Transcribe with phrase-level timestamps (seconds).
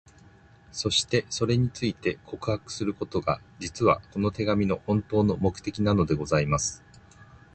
[0.71, 6.83] そして、それについて、告白することが、実は、この手紙の本当の目的なのでございます。